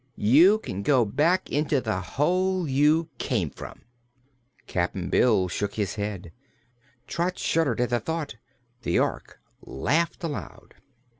[0.17, 3.83] "You can go back into the hole you came from."
[4.65, 6.31] Cap'n Bill shook his head;
[7.05, 8.37] Trot shuddered at the thought;
[8.81, 10.73] the Ork laughed aloud.